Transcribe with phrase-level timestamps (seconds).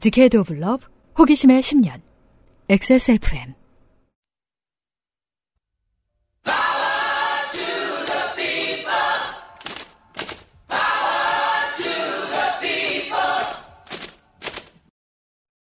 [0.00, 0.86] Decade of Love
[1.18, 2.00] 호기심의 10년
[2.68, 3.54] XSFM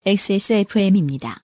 [0.05, 1.41] XSFM입니다.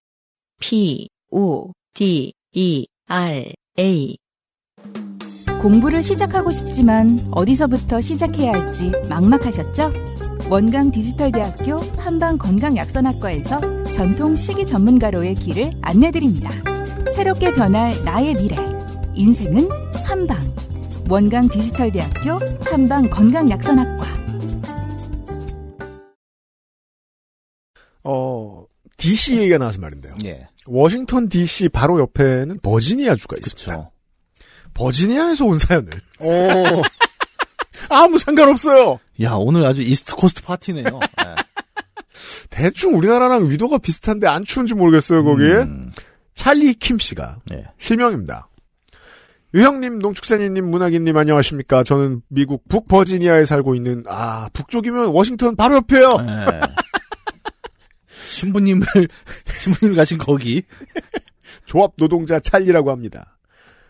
[0.62, 4.16] P, O, D, E, R, A.
[5.62, 9.92] 공부를 시작하고 싶지만 어디서부터 시작해야 할지 막막하셨죠?
[10.54, 16.52] 원강 디지털대학교 한방건강약선학과에서 전통 식이 전문가로의 길을 안내드립니다.
[17.16, 18.56] 새롭게 변할 나의 미래.
[19.16, 19.68] 인생은
[20.06, 20.40] 한방.
[21.10, 24.06] 원강 디지털대학교 한방건강약선학과.
[28.04, 28.66] 어,
[28.98, 30.14] DC 얘기가 나와서 말인데요.
[30.26, 30.48] 예.
[30.68, 33.76] 워싱턴 DC 바로 옆에는 버지니아주가 있습니다.
[33.76, 33.92] 그쵸.
[34.76, 36.84] 버지니아에서 온 사연을 오.
[37.90, 39.00] 아무 상관없어요.
[39.22, 40.86] 야, 오늘 아주 East Coast 파티네요.
[41.26, 41.36] 예.
[42.50, 45.92] 대충 우리나라랑 위도가 비슷한데 안 추운지 모르겠어요 거기에 음,
[46.36, 47.66] 찰리 킴 씨가 예.
[47.78, 48.50] 실명입니다.
[49.56, 51.84] 유형님, 농축산인님, 문학인님 안녕하십니까?
[51.84, 56.18] 저는 미국 북버지니아에 살고 있는 아 북쪽이면 워싱턴 바로 옆에요.
[56.22, 56.62] 예.
[58.30, 58.86] 신부님을,
[59.48, 60.64] 신부님 가신 거기.
[61.66, 63.38] 조합 노동자 찰리라고 합니다.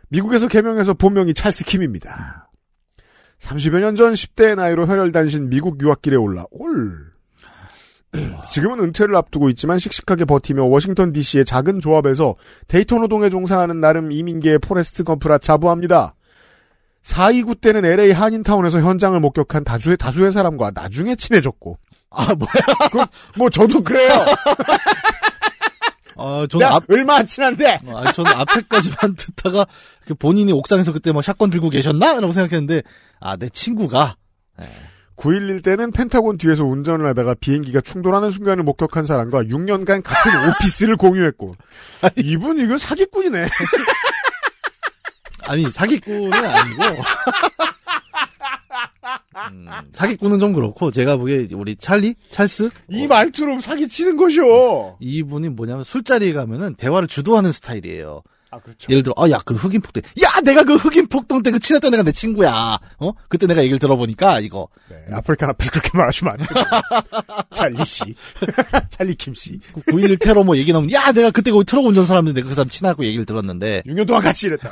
[0.10, 2.50] 미국에서 개명해서 본명이 찰스 킴입니다.
[3.44, 7.12] 30여 년 전 10대의 나이로 혈혈단신 미국 유학길에 올라 올.
[8.52, 12.36] 지금은 은퇴를 앞두고 있지만 씩씩하게 버티며 워싱턴 DC의 작은 조합에서
[12.68, 16.14] 데이터 노동에 종사하는 나름 이민계의 포레스트 검프라 자부합니다.
[17.02, 21.78] 429 때는 LA 한인타운에서 현장을 목격한 다수의, 다수의 사람과 나중에 친해졌고.
[22.12, 23.08] 아, 뭐야.
[23.36, 24.10] 뭐 저도 그래요.
[26.24, 27.80] 아, 저는 나 앞, 얼마나 친한데.
[27.88, 29.66] 아, 저는 앞에까지만 듣다가
[30.06, 32.20] 그 본인이 옥상에서 그때 뭐 샷건 들고 계셨나?
[32.22, 32.82] 라고 생각했는데,
[33.20, 34.16] 아, 내 친구가.
[35.18, 41.50] 9.11 때는 펜타곤 뒤에서 운전을 하다가 비행기가 충돌하는 순간을 목격한 사람과 6년간 같은 오피스를 공유했고.
[42.18, 43.48] 이분 이거 사기꾼이네.
[45.46, 47.04] 아니, 사기꾼은 아니고.
[49.52, 52.16] 음, 사기꾼은 좀 그렇고, 제가 보기에 우리 찰리?
[52.30, 52.70] 찰스?
[52.90, 54.98] 이 말투로 사기 치는 것이오.
[55.00, 58.22] 이분이 뭐냐면 술자리에 가면은 대화를 주도하는 스타일이에요.
[58.52, 58.86] 아, 그렇죠.
[58.92, 60.04] 예를 들어, 아, 야, 그 흑인 폭동.
[60.22, 62.78] 야, 내가 그 흑인 폭동 때 그 친했던 애가 내 친구야.
[63.00, 63.12] 어?
[63.28, 64.68] 그때 내가 얘기를 들어보니까, 이거.
[64.90, 66.48] 네, African 앞에서 그렇게 말하시면 안 돼요.
[67.52, 68.04] 찰리 씨.
[68.92, 69.60] 찰리 김 씨.
[69.74, 72.70] 그9.11 테러 뭐 얘기 나오면, 야, 내가 그때 거기 트럭 운전 사람인데 내가 그 사람
[72.70, 73.82] 친하고 얘기를 들었는데.
[73.88, 74.70] 6년 동안 같이 일했다.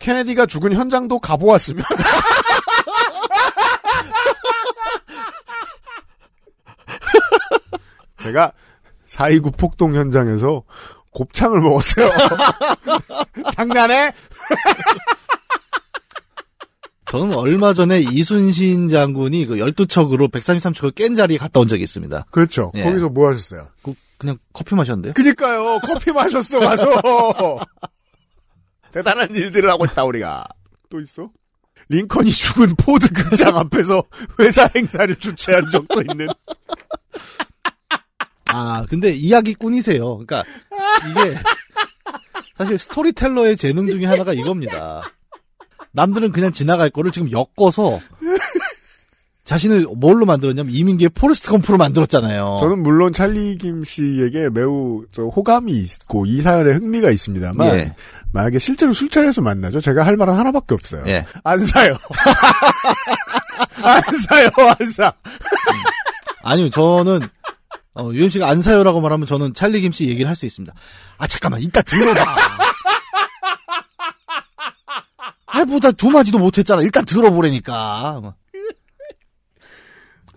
[0.00, 1.84] 케네디가 죽은 현장도 가보았으면.
[8.22, 8.52] 제가
[9.06, 10.62] 4.29 폭동 현장에서
[11.10, 12.10] 곱창을 먹었어요.
[13.54, 14.12] 장난해?
[17.10, 22.24] 저는 얼마 전에 이순신 장군이 그 12척으로 133척을 깬 자리에 갔다 온 적이 있습니다.
[22.30, 22.72] 그렇죠.
[22.74, 22.84] 예.
[22.84, 23.68] 거기서 뭐 하셨어요?
[23.82, 25.12] 그, 그냥 커피 마셨는데요?
[25.12, 25.78] 그니까요.
[25.80, 27.58] 커피 마셨어, 가서.
[28.92, 30.44] 대단한 일들을 하고 있다, 우리가.
[30.88, 31.28] 또 있어?
[31.88, 34.02] 링컨이 죽은 포드 극장 앞에서
[34.40, 36.28] 회사 행사를 주최한 적도 있는.
[38.52, 40.18] 아, 근데 이야기꾼이세요.
[40.18, 40.44] 그러니까
[41.10, 41.34] 이게
[42.56, 45.02] 사실 storyteller의 재능 중에 하나가 이겁니다.
[45.92, 47.98] 남들은 그냥 지나갈 거를 지금 엮어서
[49.44, 52.58] 자신을 뭘로 만들었냐면 이민계의 포레스트 검프로 만들었잖아요.
[52.60, 57.94] 저는 물론 찰리 김 씨에게 매우 저 호감이 있고 이 사연에 흥미가 있습니다만 예.
[58.32, 59.80] 만약에 실제로 술자리에서 만나죠.
[59.80, 61.04] 제가 할 말은 하나밖에 없어요.
[61.08, 61.24] 예.
[61.42, 61.96] 안 사요.
[63.82, 64.48] 안 사요,
[64.78, 65.12] 안 사.
[66.44, 67.20] 아니요, 저는
[67.94, 70.74] 어, UMC가 안 사요라고 말하면 저는 찰리 김씨 얘기를 할 수 있습니다.
[71.18, 72.20] 아 잠깐만, 이따 들어봐.
[75.46, 76.80] 아, 뭐, 나두 마디도 못했잖아.
[76.82, 78.34] 일단 들어보라니까.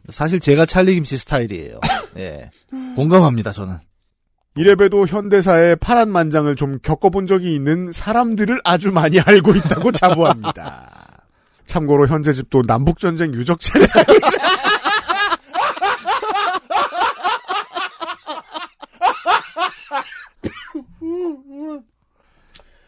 [0.09, 1.79] 사실 제가 찰리 김씨 스타일이에요.
[2.17, 2.51] 예.
[2.95, 3.79] 공감합니다, 저는.
[4.57, 11.23] 이래봬도 현대사의 파란 만장을 좀 겪어본 적이 있는 사람들을 아주 많이 알고 있다고 자부합니다.
[11.65, 14.84] 참고로 현재 집도 남북전쟁 유적지에 살고 있어요.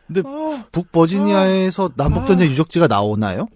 [0.08, 0.22] 근데
[0.72, 3.48] 북버지니아에서 남북전쟁 유적지가 나오나요?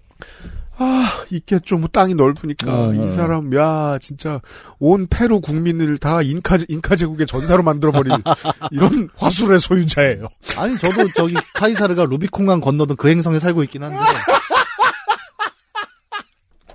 [0.77, 1.77] 아, 있겠죠.
[1.77, 2.73] 뭐 땅이 넓으니까.
[2.73, 2.93] 어.
[2.93, 4.41] 이 사람, 야, 진짜,
[4.79, 8.11] 온 페루 국민을 다 인카, 인카 제국의 전사로 만들어버릴,
[8.71, 10.25] 이런 화술의 소유자예요.
[10.57, 13.99] 아니, 저도 저기 카이사르가 루비콘강 건너던 그 행성에 살고 있긴 한데.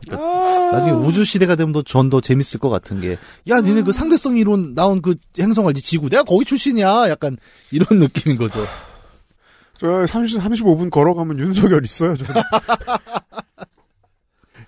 [0.08, 3.16] 나중에 우주 시대가 되면 더전더 재밌을 것 같은 게,
[3.48, 5.82] 야, 니네 그 상대성 이론 나온 그 행성 알지?
[5.82, 6.08] 지구.
[6.08, 7.08] 내가 거기 출신이야.
[7.08, 7.36] 약간
[7.72, 8.64] 이런 느낌인 거죠.
[9.78, 12.42] 저 30, 35분 걸어가면 윤석열 있어요, 저는.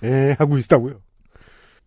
[0.04, 1.00] 에, 하고 있다고요.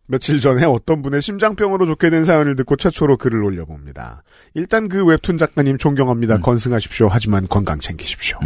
[0.08, 4.24] 며칠 전에 어떤 분의 심장병으로 좋게 된 사연을 듣고 최초로 글을 올려봅니다.
[4.56, 6.36] 일단 그 웹툰 작가님 존경합니다.
[6.38, 6.42] 음.
[6.42, 7.08] 건승하십시오.
[7.10, 8.38] 하지만 건강 챙기십시오.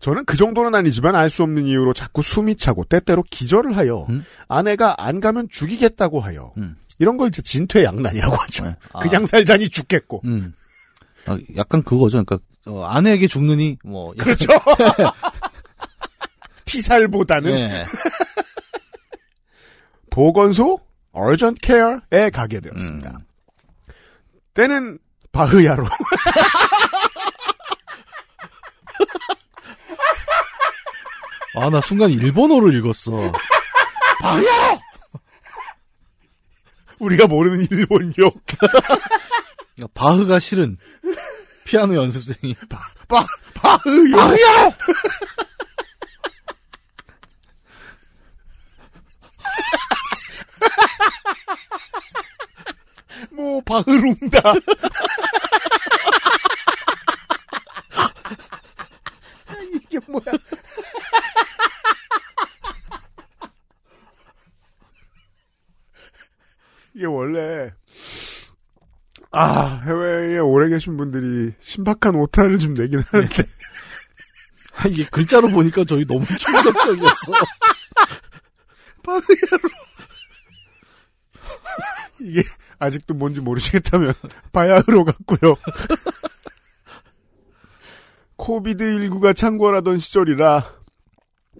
[0.00, 4.24] 저는 그 정도는 아니지만 알 수 없는 이유로 자꾸 숨이 차고 때때로 기절을 하여 음.
[4.48, 6.74] 아내가 안 가면 죽이겠다고 하여 음.
[6.98, 8.64] 이런 걸 이제 진퇴양난이라고 하죠.
[8.64, 8.76] 네.
[8.92, 8.98] 아.
[9.00, 10.22] 그냥 살자니 죽겠고.
[10.24, 10.52] 음.
[11.26, 12.24] 아, 약간 그거죠.
[12.24, 14.52] 그러니까 어, 아내에게 죽느니 뭐 그렇죠.
[16.64, 17.86] 피살보다는 예.
[20.10, 20.80] 보건소
[21.16, 23.10] urgent care에 가게 되었습니다.
[23.10, 23.18] 음.
[24.54, 24.98] 때는
[25.32, 25.86] 바흐야로.
[31.54, 33.32] 아, 나 순간 일본어를 읽었어.
[36.98, 38.34] 우리가 모르는 일본 욕.
[39.94, 40.76] 바흐가 싫은
[41.72, 42.54] 피아노 연습생이.
[43.08, 44.14] 바, 바흐요.
[44.14, 44.72] 바흐야로!
[53.30, 54.52] 뭐, 바흐룽다.
[59.72, 60.24] 이게 뭐야.
[66.92, 67.72] 이게 원래,
[69.30, 70.01] 아, 해외에
[70.42, 73.42] 오래 계신 분들이 신박한 오타를 좀 내긴 하는데,
[74.76, 77.32] 아, 이게 글자로 보니까 저희 너무 충격적이었어.
[79.02, 79.68] 바흐야로.
[82.20, 82.42] 이게
[82.78, 84.14] 아직도 뭔지 모르시겠다면
[84.52, 85.56] 바야흐로 같고요.
[88.38, 90.64] 코비드19가 창궐하던 시절이라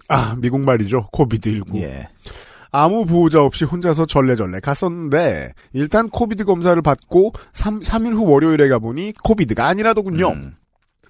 [0.09, 1.09] 아 미국 말이죠.
[1.13, 1.75] 코비드19.
[1.77, 2.09] 예.
[2.73, 9.13] 아무 보호자 없이 혼자서 절레절레 갔었는데 일단 코비드 검사를 받고 3, 3일 후 월요일에 가보니
[9.23, 10.29] 코비드가 아니라더군요.
[10.29, 10.55] 음.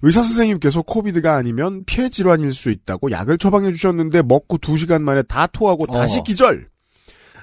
[0.02, 5.46] 의사 선생님께서 코비드가 아니면 폐 질환일 수 있다고 약을 처방해 주셨는데 먹고 2시간 만에 다
[5.46, 6.22] 토하고 다시 어.
[6.22, 6.68] 기절.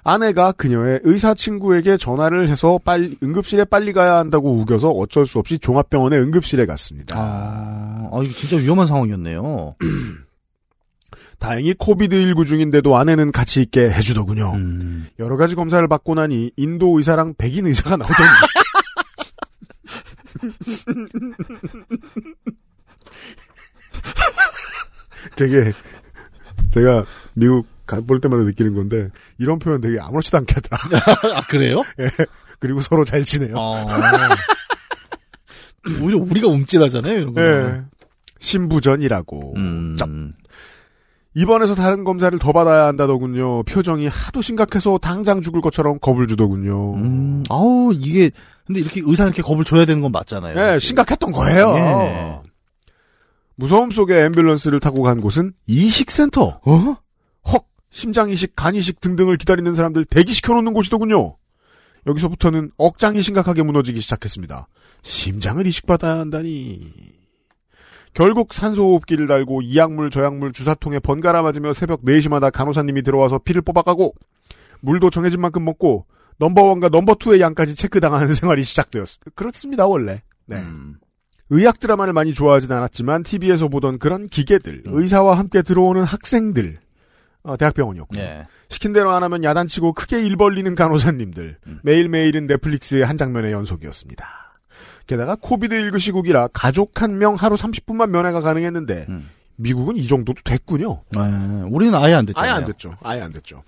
[0.03, 5.57] 아내가 그녀의 의사 친구에게 전화를 해서 빨리 응급실에 빨리 가야 한다고 우겨서 어쩔 수 없이
[5.57, 7.15] 종합병원의 응급실에 갔습니다.
[7.17, 9.75] 아, 아, 이거 진짜 위험한 상황이었네요.
[11.41, 14.51] 다행히 코비드19 중인데도 아내는 같이 있게 해주더군요.
[14.53, 15.07] 음.
[15.17, 18.29] 여러 가지 검사를 받고 나니 인도 의사랑 백인 의사가 나오더니
[25.35, 25.73] 되게
[26.69, 29.09] 제가 미국 가볼 때마다 느끼는 건데
[29.39, 30.77] 이런 표현 되게 아무렇지도 않게 하더라.
[31.37, 31.81] 아, 그래요?
[32.59, 33.55] 그리고 서로 잘 지내요.
[33.57, 33.83] 아.
[35.99, 37.41] 오히려 우리가 움찔하잖아요, 이런 거.
[37.41, 37.81] 예.
[38.37, 39.55] 신부전이라고.
[39.57, 39.97] 음.
[39.97, 40.07] 짭.
[41.33, 43.63] 입원해서 다른 검사를 더 받아야 한다더군요.
[43.63, 46.95] 표정이 하도 심각해서 당장 죽을 것처럼 겁을 주더군요.
[46.95, 48.31] 음, 아우, 이게,
[48.65, 50.75] 근데 이렇게 의사 이렇게 겁을 줘야 되는 건 맞잖아요.
[50.75, 51.69] 예, 심각했던 거예요.
[51.75, 52.39] 예.
[53.55, 56.59] 무서움 속에 앰뷸런스를 타고 간 곳은 이식센터.
[56.65, 56.95] 어?
[57.47, 61.37] 헉, 심장이식, 간이식 등등을 기다리는 사람들 대기시켜 놓는 곳이더군요.
[62.07, 64.67] 여기서부터는 억장이 심각하게 무너지기 시작했습니다.
[65.03, 66.91] 심장을 이식받아야 한다니.
[68.13, 74.13] 결국 산소호흡기를 달고 이약물 저약물 주사통에 번갈아 맞으며 새벽 4시마다 간호사님이 들어와서 피를 뽑아가고
[74.81, 76.05] 물도 정해진 만큼 먹고
[76.37, 79.31] 넘버원과 넘버투의 양까지 체크당하는 생활이 시작되었습니다.
[79.35, 80.21] 그렇습니다 원래.
[80.45, 80.57] 네.
[80.57, 80.95] 음.
[81.49, 84.93] 의학 드라마를 많이 좋아하진 않았지만 TV에서 보던 그런 기계들, 음.
[84.93, 86.79] 의사와 함께 들어오는 학생들,
[87.43, 88.47] 어, 대학병원이었고 예.
[88.69, 91.79] 시킨 대로 안 하면 야단치고 크게 일 벌리는 간호사님들, 음.
[91.83, 94.50] 매일매일은 넷플릭스의 한 장면의 연속이었습니다.
[95.11, 99.29] 게다가 코비드19 시국이라 가족 한 명 하루 30분만 면회가 가능했는데 음.
[99.57, 101.01] 미국은 이 정도도 됐군요.
[101.15, 101.19] 예,
[101.69, 102.49] 우리는 아예 안 됐잖아요.
[102.51, 102.95] 아예 안 됐죠.
[103.03, 103.61] 아예 안 됐죠.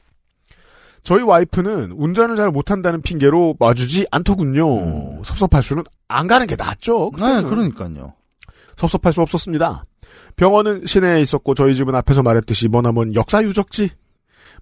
[1.04, 4.78] 저희 와이프는 운전을 잘 못한다는 핑계로 와주지 않더군요.
[5.18, 5.22] 음.
[5.26, 7.12] 섭섭할 수는 안 가는 게 낫죠.
[7.20, 7.42] 네.
[7.44, 8.14] 그러니까요.
[8.78, 9.84] 섭섭할 수 없었습니다.
[10.38, 13.92] 병원은 시내에 있었고 저희 집은 앞에서 말했듯이 머나먼 역사 유적지.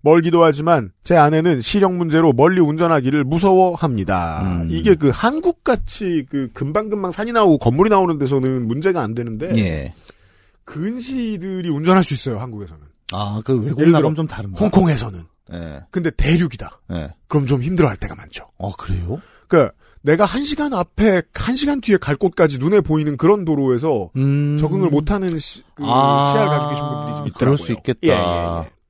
[0.02, 4.62] 멀기도 하지만 제 아내는 시력 문제로 멀리 운전하기를 무서워합니다.
[4.64, 4.68] 음.
[4.70, 9.94] 이게 그 한국 같이 그 금방금방 산이 나오고 건물이 나오는 데서는 문제가 안 되는데 예.
[10.66, 12.82] 근시들이 운전할 수 있어요 한국에서는.
[13.14, 14.60] 아, 그 외국 나가면 좀 다른가?
[14.60, 15.24] 홍콩에서는.
[15.54, 15.82] 예.
[15.92, 16.82] 근데 대륙이다.
[16.94, 17.14] 예.
[17.28, 18.48] 그럼 좀 힘들어할 때가 많죠.
[18.58, 19.22] 아, 그래요?
[19.48, 19.70] 그
[20.02, 24.58] 내가 한 시간 앞에 한 시간 뒤에 갈 곳까지 눈에 보이는 그런 도로에서 음.
[24.60, 27.34] 적응을 못하는 시, 그 아, 시야를 가지고 계신 분들이 좀 있더라고요.
[27.38, 28.00] 그럴 수 있겠다.
[28.04, 28.60] 예, 예, 예.
[28.60, 28.81] 음.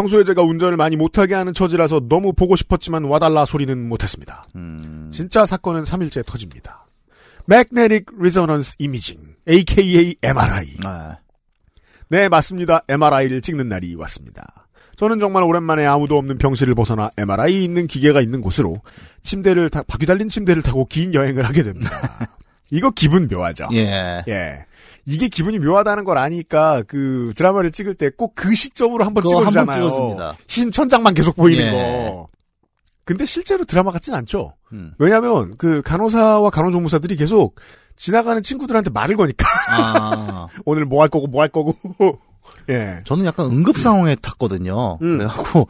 [0.00, 4.44] 평소에 제가 운전을 많이 못하게 하는 처지라서 너무 보고 싶었지만 와달라 소리는 못했습니다.
[4.56, 5.10] 음.
[5.12, 6.86] 진짜 사건은 3일째 터집니다.
[7.50, 10.76] Magnetic Resonance Imaging, aka MRI.
[10.84, 11.18] 아,
[12.08, 12.82] 네, 맞습니다.
[12.88, 14.68] MRI를 찍는 날이 왔습니다.
[14.96, 18.80] 저는 정말 오랜만에 아무도 없는 병실을 벗어나 MRI 있는 기계가 있는 곳으로
[19.22, 21.90] 침대를 타, 바퀴 달린 침대를 타고 긴 여행을 하게 됩니다.
[22.70, 23.68] 이거 기분 묘하죠.
[23.72, 24.22] 예.
[24.28, 24.64] 예.
[25.06, 30.34] 이게 기분이 묘하다는 걸 아니까 그 드라마를 찍을 때 꼭 그 시점으로 한번 찍어주잖아요.
[30.48, 31.70] 흰 천장만 계속 보이는 예.
[32.10, 32.28] 거.
[33.04, 34.54] 근데 실제로 드라마 같진 않죠.
[34.72, 34.92] 음.
[34.98, 37.56] 왜냐하면 그 간호사와 간호조무사들이 계속
[37.96, 41.74] 지나가는 친구들한테 말을 거니까 아, 오늘 뭐 할 거고 뭐 할 거고.
[42.68, 43.00] 예.
[43.04, 44.98] 저는 약간 응급 상황에 탔거든요.
[45.02, 45.18] 음.
[45.18, 45.68] 그래갖고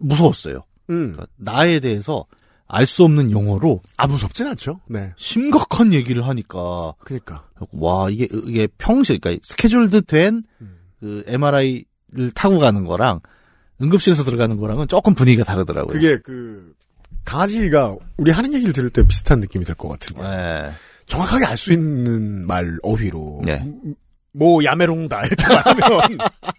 [0.00, 0.62] 무서웠어요.
[0.90, 1.12] 음.
[1.12, 2.24] 그러니까 나에 대해서
[2.70, 4.80] 알 수 없는 용어로 아 무섭진 않죠.
[4.88, 5.12] 네.
[5.16, 7.44] 심각한 얘기를 하니까 그러니까.
[7.72, 10.78] 와 이게 이게 평시 그러니까 스케줄드 된 음.
[11.00, 13.20] 그 MRI를 타고 가는 거랑
[13.80, 15.92] 응급실에서 들어가는 거랑은 조금 분위기가 다르더라고요.
[15.92, 16.74] 그게 그
[17.24, 20.70] 강아지가 우리 하는 얘기를 들을 때 비슷한 느낌이 들 것 같은 게 네.
[21.06, 23.62] 정확하게 알 수 있는 말 어휘로 네.
[23.62, 23.94] 음,
[24.32, 26.18] 뭐 야메롱다 이렇게 말하면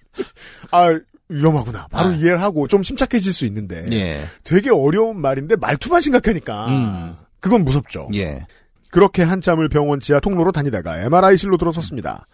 [0.71, 2.13] 아 위험하구나 바로 아.
[2.13, 4.19] 이해를 하고 좀 침착해질 수 있는데 예.
[4.43, 7.13] 되게 어려운 말인데 말투만 심각하니까 음.
[7.39, 8.09] 그건 무섭죠.
[8.15, 8.45] 예.
[8.91, 12.25] 그렇게 한참을 병원 지하 통로로 다니다가 MRI실로 들어섰습니다.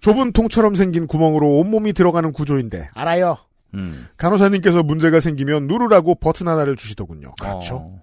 [0.00, 3.36] 좁은 통처럼 생긴 구멍으로 온몸이 들어가는 구조인데 알아요.
[3.74, 4.06] 음.
[4.16, 7.34] 간호사님께서 문제가 생기면 누르라고 버튼 하나를 주시더군요.
[7.40, 7.74] 그렇죠.
[7.76, 8.02] 어.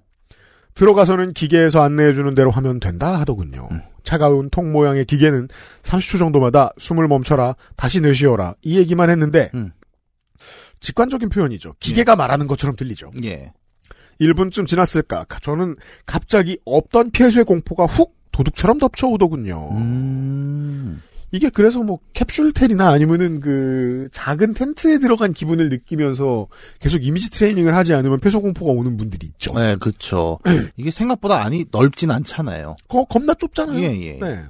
[0.73, 3.69] 들어가서는 기계에서 안내해주는 대로 하면 된다 하더군요.
[3.71, 3.81] 음.
[4.03, 5.47] 차가운 통 모양의 기계는
[5.83, 9.71] 30초 정도마다 숨을 멈춰라, 다시 내쉬어라, 이 얘기만 했는데, 음.
[10.81, 11.75] 직관적인 표현이죠.
[11.79, 13.11] 기계가 말하는 것처럼 들리죠.
[13.23, 13.53] 예.
[14.19, 19.69] 1분쯤 지났을까, 저는 갑자기 없던 폐쇄 공포가 훅 도둑처럼 덮쳐오더군요.
[19.77, 21.01] 음.
[21.31, 26.47] 이게 그래서 뭐 캡슐텔이나 아니면은 그 작은 텐트에 들어간 기분을 느끼면서
[26.79, 29.53] 계속 이미지 트레이닝을 하지 않으면 폐쇄 공포가 오는 분들이 있죠.
[29.53, 30.39] 네, 그렇죠.
[30.75, 32.75] 이게 생각보다 안이 넓진 않잖아요.
[32.89, 33.79] 거, 겁나 좁잖아요.
[33.79, 34.19] 예, 예.
[34.19, 34.43] 네.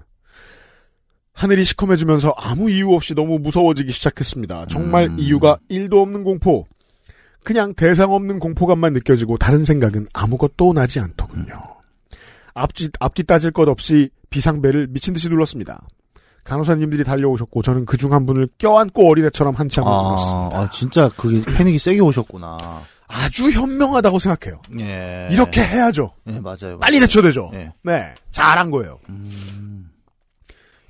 [1.33, 4.67] 하늘이 시커매지면서 아무 이유 없이 너무 무서워지기 시작했습니다.
[4.69, 5.19] 정말 음.
[5.19, 6.65] 이유가 1도 없는 공포.
[7.43, 11.55] 그냥 대상 없는 공포감만 느껴지고 다른 생각은 아무것도 나지 않더군요.
[12.53, 15.81] 앞뒤, 앞뒤 따질 것 없이 비상벨을 미친 듯이 눌렀습니다.
[16.43, 20.59] 간호사님들이 달려오셨고 저는 그 중 한 분을 껴안고 어린애처럼 한참을 아, 울었습니다.
[20.59, 22.57] 아, 진짜 그게 패닉이 세게 오셨구나.
[23.07, 24.61] 아주 현명하다고 생각해요.
[24.79, 25.27] 예.
[25.31, 26.13] 이렇게 해야죠.
[26.27, 26.79] 예, 맞아요.
[26.79, 27.51] 빨리 대처되죠.
[27.53, 27.71] 예.
[27.83, 28.99] 네, 잘한 거예요.
[29.09, 29.90] 음.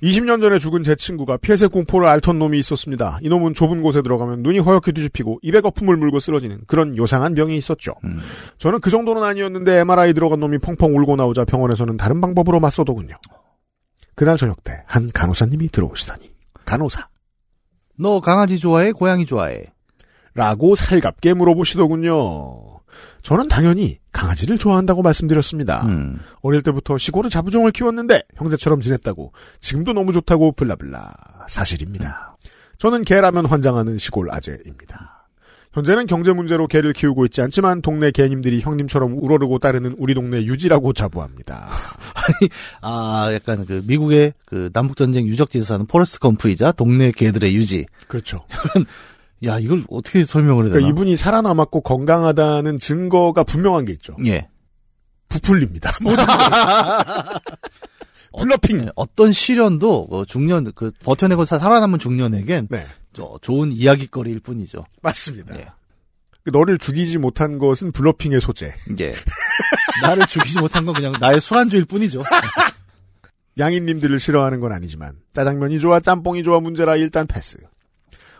[0.02, 3.18] 20년 전에 죽은 제 친구가 폐쇄 공포를 앓던 놈이 있었습니다.
[3.22, 7.94] 이놈은 좁은 곳에 들어가면 눈이 허옇게 뒤집히고 입에 거품을 물고 쓰러지는 그런 요상한 병이 있었죠.
[8.04, 8.18] 음.
[8.58, 13.14] 저는 그 정도는 아니었는데 MRI 들어간 놈이 펑펑 울고 나오자 병원에서는 다른 방법으로 맞서더군요.
[14.14, 16.30] 그날 저녁 때 한 간호사님이 들어오시다니.
[16.64, 17.08] 간호사.
[17.98, 18.92] 너 강아지 좋아해?
[18.92, 19.64] 고양이 좋아해?
[20.34, 22.80] 라고 살갑게 물어보시더군요.
[23.22, 25.86] 저는 당연히 강아지를 좋아한다고 말씀드렸습니다.
[25.86, 26.18] 음.
[26.42, 31.12] 어릴 때부터 시골의 자부종을 키웠는데 형제처럼 지냈다고 지금도 너무 좋다고 블라블라
[31.48, 32.36] 사실입니다.
[32.78, 35.22] 저는 개라면 환장하는 시골 아재입니다.
[35.72, 40.92] 현재는 경제 문제로 개를 키우고 있지 않지만 동네 개님들이 형님처럼 우러르고 따르는 우리 동네 유지라고
[40.92, 41.70] 자부합니다.
[42.82, 47.86] 아, 약간 그 미국의 그 남북전쟁 유적지에서 사는 포레스트 검프이자 동네 개들의 유지.
[48.06, 48.44] 그렇죠.
[49.44, 50.78] 야, 이걸 어떻게 설명을 해야 되나?
[50.80, 54.14] 그러니까 이분이 살아남았고 건강하다는 증거가 분명한 게 있죠.
[54.24, 54.48] 예.
[55.28, 55.90] 부풀립니다.
[56.02, 56.32] 모든 게.
[58.38, 58.80] bluffing.
[58.82, 64.84] 예, 어떤 시련도 어, 중년 그 버텨내고 사- 살아남은 중년에겐 네, 저, 좋은 이야기거리일 뿐이죠.
[65.02, 65.58] 맞습니다.
[65.58, 65.66] 예.
[66.44, 68.74] 그 너를 죽이지 못한 것은 블러핑의 소재.
[69.00, 69.12] 예.
[70.02, 72.22] 나를 죽이지 못한 건 그냥 나의 술안주일 뿐이죠.
[73.58, 77.58] 양인님들을 싫어하는 건 아니지만 짜장면이 좋아 짬뽕이 좋아 문제라 일단 패스.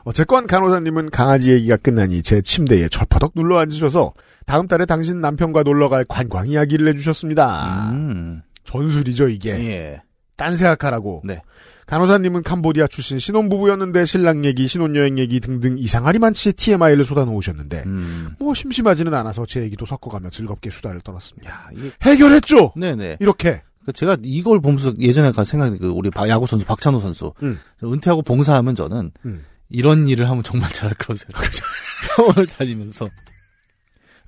[0.05, 4.13] 어쨌건 간호사님은 강아지 얘기가 끝나니 제 침대에 철퍼덕 눌러 앉으셔서
[4.47, 7.91] 다음 달에 당신 남편과 놀러갈 관광 이야기를 해주셨습니다.
[7.93, 8.43] 음.
[8.65, 9.51] 전술이죠 이게.
[9.51, 10.03] 예.
[10.37, 11.23] 딴 생각하라고.
[11.25, 11.41] 네.
[11.87, 18.29] 간호사님은 캄보디아 출신 신혼부부였는데 신랑 얘기, 신혼여행 얘기 등등 이상하리만치 TMI를 쏟아놓으셨는데 음.
[18.39, 21.51] 뭐 심심하지는 않아서 제 얘기도 섞어가며 즐겁게 수다를 떨었습니다.
[21.51, 22.73] 야, 이게 해결했죠.
[22.77, 23.19] 네네.
[23.21, 23.63] 이렇게.
[23.85, 27.59] 그 제가 이걸 보면서 예전에 간 생각이 그 우리 바- 야구 선수 박찬호 선수 음.
[27.83, 29.45] 은퇴하고 봉사하면 저는 음.
[29.73, 31.51] 이런 일을 하면 정말 잘할 거라고 생각해요.
[32.17, 33.09] 병원을 다니면서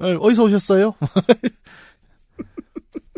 [0.01, 0.95] 어, 어디서 오셨어요?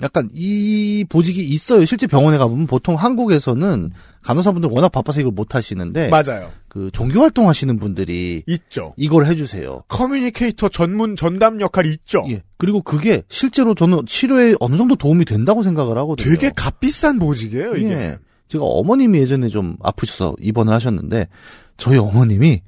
[0.02, 1.86] 약간 이 보직이 있어요.
[1.86, 3.92] 실제 병원에 가보면 보통 한국에서는
[4.22, 6.52] 간호사분들 워낙 바빠서 이걸 못 하시는데 맞아요.
[6.68, 8.92] 그 종교 활동 하시는 분들이 있죠.
[8.98, 9.84] 이걸 해주세요.
[9.88, 12.26] communicator 전문 전담 역할이 있죠.
[12.28, 12.42] 예.
[12.58, 16.28] 그리고 그게 실제로 저는 치료에 어느 정도 도움이 된다고 생각을 하거든요.
[16.28, 17.90] 되게 값비싼 보직이에요, 이게.
[17.90, 18.18] 예.
[18.48, 21.28] 제가 어머님이 예전에 좀 아프셔서 입원을 하셨는데
[21.76, 22.62] 저희 어머님이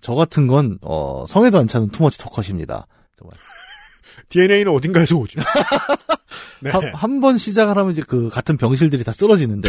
[0.00, 2.86] 저 같은 건 어, 성에도 안 차는 too much talker십니다.
[3.18, 3.36] 정말
[4.28, 5.40] DNA는 어딘가에서 오죠.
[6.60, 6.70] 네.
[6.94, 9.68] 한번 시작을 하면 이제 그 같은 병실들이 다 쓰러지는데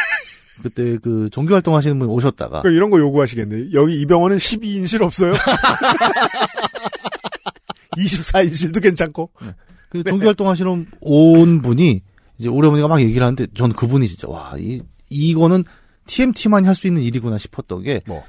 [0.62, 3.72] 그때 그 종교 활동 하시는 분 오셨다가 그럼 이런 거 요구하시겠네.
[3.72, 5.34] 여기 이 병원은 12인실 없어요?
[7.96, 9.30] 24인실도 괜찮고.
[9.88, 12.02] 그 종교 활동 하시는 온 분이
[12.38, 15.64] 이제 우리 어머니가 막 얘기를 하는데 저는 그분이 진짜 와 이 이거는
[16.06, 18.22] TMT만이 할 수 있는 일이구나 싶었던 게 뭐.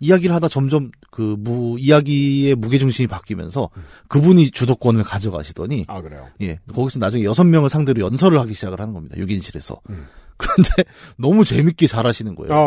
[0.00, 3.70] 이야기를 하다 점점 그 무 이야기의 무게 중심이 바뀌면서
[4.08, 6.26] 그분이 주도권을 가져가시더니 아 그래요.
[6.42, 10.06] 예 거기서 나중에 여섯 명을 상대로 연설을 하기 시작을 하는 겁니다 6인실에서 음.
[10.36, 10.70] 그런데
[11.16, 12.52] 너무 재밌게 잘 하시는 거예요.
[12.52, 12.64] 아, 아, 아,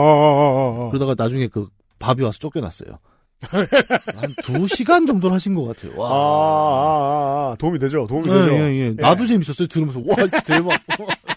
[0.84, 0.90] 아, 아.
[0.90, 1.68] 그러다가 나중에 그
[2.00, 2.98] 밥이 와서 쫓겨났어요.
[4.16, 5.92] 한 두 시간 정도를 하신 것 같아요.
[6.02, 6.10] 아, 와.
[6.12, 8.08] 아, 아, 도움이 되죠.
[8.08, 8.54] 도움이 예, 되죠.
[8.54, 8.90] 예, 예.
[8.98, 9.68] 나도 재밌었어요.
[9.68, 10.72] 들으면서 와 대박.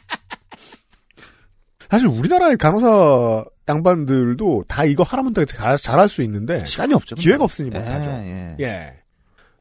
[1.90, 7.16] 사실 우리나라의 간호사 양반들도 다 이거 하라면 다 잘, 잘할 수 있는데 시간이 없죠.
[7.16, 8.10] 기회가 없으니 예, 못하죠.
[8.10, 8.56] 예.
[8.60, 8.94] 예.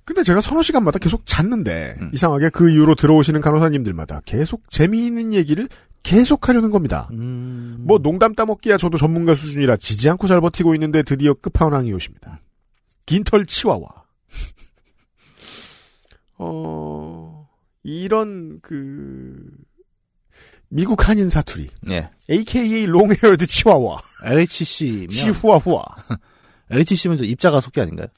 [0.06, 2.12] 근데 제가 서너 시간마다 계속 잤는데 음.
[2.14, 5.68] 이상하게 그 이후로 들어오시는 간호사님들마다 계속 재미있는 얘기를
[6.04, 7.10] 계속 하려는 겁니다.
[7.12, 7.78] 음.
[7.82, 12.40] 뭐 농담 따먹기야 저도 전문가 수준이라 지지 않고 잘 버티고 있는데 드디어 끝판왕이 오십니다.
[13.06, 13.88] 긴털 치와와.
[16.38, 17.50] 어
[17.84, 19.44] 이런 그
[20.70, 22.10] 미국 한인 사투리 예.
[22.30, 25.84] AKA long-haired 치와와 LHC면 치후아후아
[26.70, 28.08] LHC면 저 입자 가속기 아닌가요?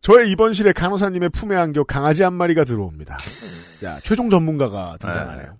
[0.00, 3.18] 저의 입원실에 간호사님의 품에 안겨 강아지 한 마리가 들어옵니다.
[3.84, 5.58] 야, 최종 전문가가 등장하네요.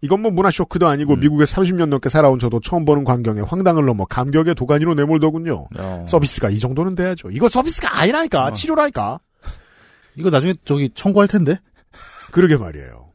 [0.00, 1.20] 이건 뭐 문화 쇼크도 아니고 음.
[1.20, 5.68] 미국에 30년 넘게 살아온 저도 처음 보는 광경에 황당을 넘어 감격의 도가니로 내몰더군요.
[5.76, 6.06] 어.
[6.08, 7.30] 서비스가 이 정도는 돼야죠.
[7.30, 8.46] 이거 서비스가 아니라니까.
[8.46, 8.52] 어.
[8.52, 9.18] 치료라니까.
[10.14, 11.58] 이거 나중에 저기 청구할 텐데.
[12.32, 13.06] 그러게 말이에요.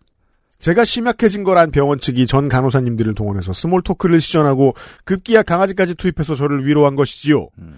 [0.59, 4.75] 제가 심약해진 거란 병원 측이 전 간호사님들을 동원해서 small talk를 시전하고
[5.05, 7.49] 급기야 강아지까지 투입해서 저를 위로한 것이지요.
[7.57, 7.75] 음.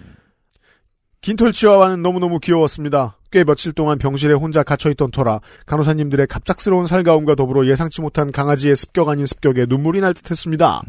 [1.22, 3.18] 긴털 치와와는 너무너무 귀여웠습니다.
[3.32, 9.08] 꽤 며칠 동안 병실에 혼자 갇혀있던 터라 간호사님들의 갑작스러운 살가움과 더불어 예상치 못한 강아지의 습격
[9.08, 10.82] 아닌 습격에 눈물이 날 듯했습니다.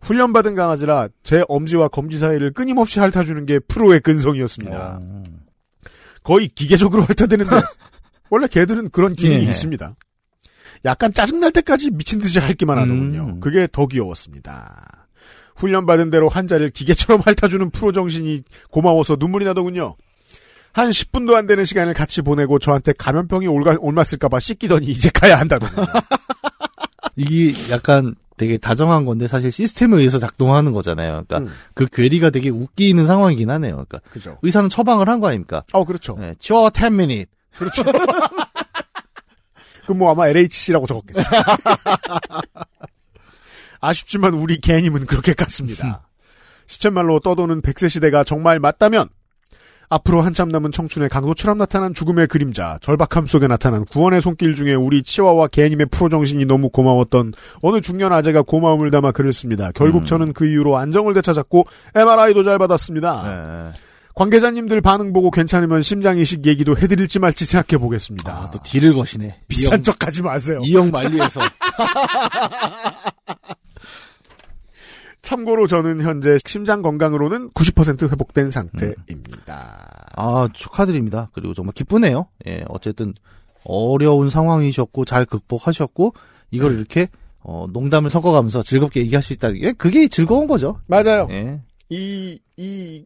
[0.00, 5.00] 훈련받은 강아지라 제 엄지와 검지 사이를 끊임없이 핥아주는 게 프로의 근성이었습니다.
[5.02, 5.22] 어.
[6.24, 7.54] 거의 기계적으로 핥아대는데
[8.32, 9.48] 원래 개들은 그런 기능이 예.
[9.50, 9.94] 있습니다.
[10.86, 13.24] 약간 짜증날 때까지 미친 듯이 핥기만 하더군요.
[13.34, 13.40] 음.
[13.40, 15.06] 그게 더 귀여웠습니다.
[15.56, 19.96] 훈련받은 대로 환자를 기계처럼 핥아주는 프로 정신이 고마워서 눈물이 나더군요.
[20.72, 25.86] 한 10분도 안 되는 시간을 같이 보내고 저한테 감염병이 올가, 옮았을까봐 씻기더니 이제 가야 한다더군요.
[27.16, 31.24] 이게 약간 되게 다정한 건데 사실 시스템에 의해서 작동하는 거잖아요.
[31.28, 31.54] 그러니까 음.
[31.74, 33.72] 그 괴리가 되게 웃기는 상황이긴 하네요.
[33.74, 34.38] 그러니까 그죠.
[34.40, 35.64] 의사는 처방을 한 거 아닙니까?
[35.72, 36.16] 어, 그렇죠.
[36.18, 37.26] 네, 치와 10 minute.
[37.56, 37.84] 그렇죠.
[39.86, 41.28] 그뭐 아마 LHC라고 적었겠지.
[43.80, 46.08] 아쉽지만 우리 개님은 그렇게 갔습니다.
[46.66, 49.08] 시쳇말로 떠도는 백세 시대가 정말 맞다면
[49.92, 55.02] 앞으로 한참 남은 청춘의 강도처럼 나타난 죽음의 그림자, 절박함 속에 나타난 구원의 손길 중에 우리
[55.02, 59.70] 치와와 개님의 프로 정신이 너무 고마웠던 어느 중년 아재가 고마움을 담아 글을 씁니다.
[59.74, 60.04] 결국 음.
[60.06, 63.72] 저는 그 이후로 안정을 되찾았고 MRI도 잘 받았습니다.
[63.72, 63.78] 네.
[64.14, 68.32] 관계자님들 반응 보고 괜찮으면 심장 이식 얘기도 해드릴지 말지 생각해 보겠습니다.
[68.32, 69.40] 아, 또 딜을 거시네.
[69.48, 70.60] 비싼 이형, 척 하지 마세요.
[70.64, 71.40] 이형 만리에서.
[75.22, 80.10] 참고로 저는 현재 심장 건강으로는 90% 회복된 상태입니다.
[80.16, 81.30] 아, 축하드립니다.
[81.32, 82.26] 그리고 정말 기쁘네요.
[82.46, 83.14] 예, 어쨌든
[83.64, 86.14] 어려운 상황이셨고 잘 극복하셨고
[86.50, 90.80] 이걸 이렇게 어, 농담을 섞어가면서 즐겁게 얘기할 수 있다는 게 그게 즐거운 거죠.
[90.86, 91.28] 맞아요.
[91.30, 91.60] 예.
[91.88, 93.04] 이, 이,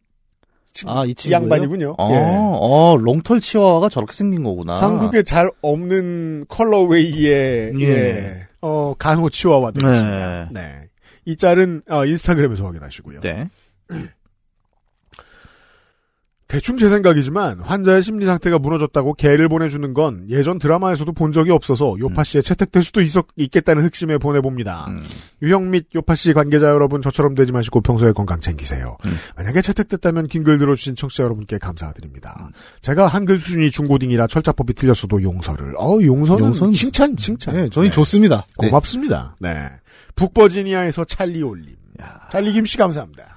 [0.77, 1.31] 친- 아, 이 이?
[1.33, 1.95] 양반이군요.
[1.97, 2.15] 어, 예.
[2.17, 4.77] 어, 롱털 치와와가 저렇게 생긴 거구나.
[4.79, 7.83] 한국에 잘 없는 컬러웨이의, 예.
[7.87, 10.49] 예, 어, 간호 치와와 되겠습니다.
[10.51, 10.61] 네.
[10.61, 10.81] 네.
[11.25, 13.21] 이 짤은, 어, 인스타그램에서 확인하시고요.
[13.21, 13.49] 네.
[16.47, 21.95] 대충 제 생각이지만 환자의 심리 상태가 무너졌다고 개를 보내주는 건 예전 드라마에서도 본 적이 없어서
[21.99, 24.85] 요파 씨에 채택될 수도 있, 있겠다는 흑심에 보내봅니다.
[24.87, 25.03] 음.
[25.41, 28.95] 유형 및 요파 씨 관계자 여러분 저처럼 되지 마시고 평소에 건강 챙기세요.
[29.05, 29.15] 음.
[29.35, 32.49] 만약에 채택됐다면 긴 글 들어주신 청취자 여러분께 감사드립니다.
[32.79, 35.73] 제가 한글 수준이 중고딩이라 철자법이 틀렸어도 용서를.
[35.77, 37.55] 어 용서는, 용서는- 칭찬 칭찬.
[37.55, 37.91] 네, 저희 네.
[37.91, 38.45] 좋습니다.
[38.61, 38.69] 네.
[38.69, 39.35] 고맙습니다.
[39.39, 39.69] 네.
[40.15, 41.75] 북버지니아에서 찰리 올림.
[42.31, 43.36] 찰리 김 씨 감사합니다.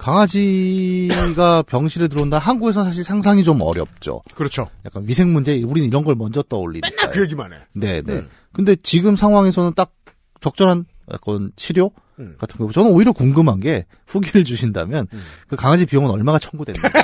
[0.00, 2.38] 강아지가 병실에 들어온다.
[2.38, 4.22] 한국에서 사실 상상이 좀 어렵죠.
[4.34, 4.66] 그렇죠.
[4.86, 7.10] 약간 위생 문제, 우리는 이런 걸 먼저 떠올리니까.
[7.10, 7.58] 그 얘기만 해.
[7.74, 8.14] 네, 네.
[8.14, 8.28] 음.
[8.52, 9.92] 근데 지금 상황에서는 딱
[10.40, 12.34] 적절한 약간 치료 음.
[12.38, 12.72] 같은 거.
[12.72, 15.22] 저는 오히려 궁금한 게 후기를 주신다면 음.
[15.48, 16.88] 그 강아지 비용은 얼마가 청구됩니까?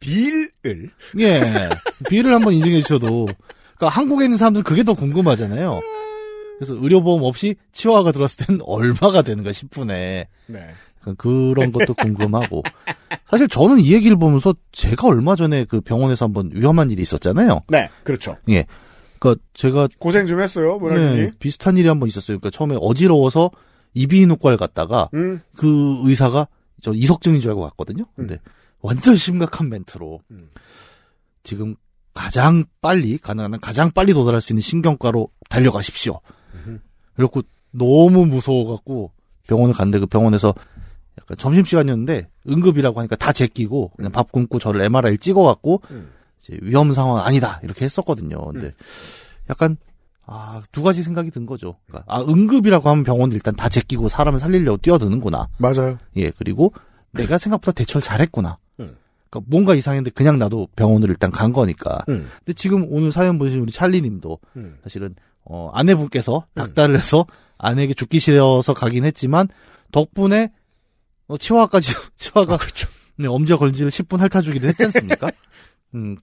[0.00, 0.50] 빌을
[1.20, 1.68] 예.
[2.08, 3.26] 비를 한번 인증해 주셔도.
[3.76, 5.80] 그러니까 한국에 있는 사람들은 그게 더 궁금하잖아요.
[6.58, 10.28] 그래서 의료보험 없이 치와가 들었을 때는 얼마가 되는가 싶으네.
[10.46, 10.68] 네.
[11.00, 12.62] 약간 그런 것도 궁금하고.
[13.30, 17.60] 사실 저는 이 얘기를 보면서 제가 얼마 전에 그 병원에서 한번 위험한 일이 있었잖아요.
[17.68, 18.36] 네, 그렇죠.
[19.18, 21.16] 그러니까 제가 고생 좀 했어요, 문화님이.
[21.22, 22.38] 네, 비슷한 일이 한번 있었어요.
[22.38, 23.50] 그러니까 처음에 어지러워서
[23.94, 26.48] 이비인후과를 갔다가 음, 그 의사가
[26.82, 28.04] 저 이석증인 줄 알고 갔거든요.
[28.14, 28.38] 근데
[28.80, 30.50] 완전 심각한 멘트로 음.
[31.42, 31.76] 지금
[32.12, 36.20] 가장 빨리 가능한 한 가장 빨리 도달할 수 있는 신경과로 달려가십시오.
[37.16, 39.10] 그래갖고 너무 무서워갖고
[39.48, 40.54] 병원을 갔는데 그 병원에서
[41.20, 46.10] 약간 점심시간이었는데 응급이라고 하니까 다 제끼고 그냥 밥 굶고 저를 MRI 찍어갖고 음.
[46.40, 48.38] 이제 위험 상황 아니다 이렇게 했었거든요.
[48.52, 48.72] 근데
[49.50, 49.76] 약간
[50.26, 51.76] 아 두 가지 생각이 든 거죠.
[51.86, 55.48] 그러니까 아 응급이라고 하면 병원 일단 다 제끼고 사람을 살리려고 뛰어드는구나.
[55.58, 55.98] 맞아요.
[56.16, 56.72] 예 그리고
[57.12, 58.58] 내가 생각보다 대처를 잘했구나.
[58.80, 58.96] 음.
[59.30, 62.04] 그러니까 뭔가 이상했는데 그냥 나도 병원을 일단 간 거니까.
[62.08, 62.28] 음.
[62.38, 64.76] 근데 지금 오늘 사연 보신 우리 찰리 님도 음.
[64.82, 65.14] 사실은
[65.48, 67.26] 어, 아내분께서 닥달을 해서
[67.58, 69.48] 아내에게 죽기 싫어서 가긴 했지만
[69.92, 70.52] 덕분에
[71.28, 72.58] 어, 치와까지 치와가
[73.16, 75.30] 네, 엄지와 걸지를 10분 핥아주기도 했지 않습니까?
[75.94, 76.16] 음,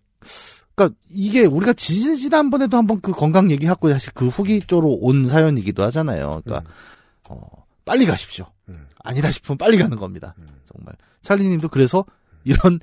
[0.75, 5.81] 그러니까 이게 우리가 지- 지난번에도 한번 그 건강 얘기하고 사실 그 후기 쪽으로 온 사연이기도
[5.83, 6.41] 하잖아요.
[6.45, 6.69] 그러니까
[7.29, 7.39] 어,
[7.86, 8.45] 빨리 가십시오.
[8.69, 8.86] 음.
[9.03, 10.36] 아니다 싶으면 빨리 가는 겁니다.
[10.71, 12.05] 정말 찰리님도 그래서
[12.43, 12.79] 이런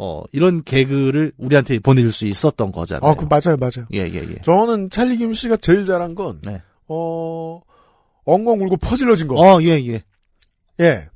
[0.00, 3.10] 어 이런 개그를 우리한테 보내줄 수 있었던 거잖아요.
[3.10, 3.86] 아, 그 맞아요, 맞아요.
[3.92, 4.36] 예, 예, 예.
[4.42, 6.62] 저는 찰리 김 씨가 제일 잘한 건, 네.
[6.86, 7.60] 어,
[8.24, 9.34] 엉엉 울고 퍼질러진 거.
[9.34, 10.02] 어, 예, 예.
[10.80, 11.08] 예.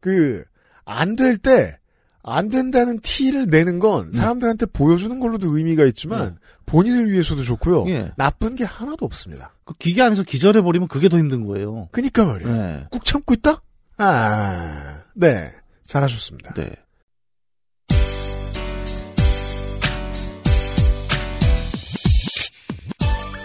[0.00, 0.42] 그,
[0.84, 1.76] 안 될 때,
[2.22, 7.84] 안 된다는 티를 내는 건 사람들한테 보여주는 걸로도 의미가 있지만, 본인을 위해서도 좋고요.
[7.88, 8.10] 예.
[8.16, 9.54] 나쁜 게 하나도 없습니다.
[9.64, 11.88] 그 기계 안에서 기절해 버리면 그게 더 힘든 거예요.
[11.92, 12.52] 그니까 말이에요.
[12.56, 12.86] 네.
[12.90, 13.62] 꾹 참고 있다?
[13.98, 15.52] 아, 네.
[15.86, 16.54] 잘하셨습니다.
[16.54, 16.70] 네.